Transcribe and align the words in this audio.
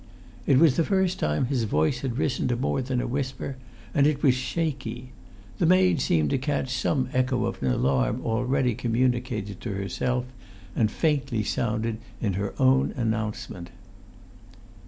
It 0.47 0.57
was 0.57 0.77
the 0.77 0.83
first 0.83 1.19
time 1.19 1.45
his 1.45 1.65
voice 1.65 1.99
had 1.99 2.17
risen 2.17 2.47
to 2.47 2.55
more 2.55 2.81
than 2.81 3.01
a 3.01 3.05
whisper, 3.05 3.57
and 3.93 4.07
it 4.07 4.23
was 4.23 4.33
shaky. 4.33 5.11
The 5.59 5.67
maid 5.67 6.01
seemed 6.01 6.31
to 6.31 6.39
catch 6.39 6.73
some 6.75 7.07
echo 7.13 7.45
of 7.45 7.61
an 7.61 7.69
alarm 7.69 8.25
already 8.25 8.73
communicated 8.73 9.61
to 9.61 9.73
herself, 9.73 10.25
and 10.75 10.89
faintly 10.89 11.43
sounded 11.43 11.97
in 12.19 12.33
her 12.33 12.55
own 12.57 12.93
announcement. 12.97 13.69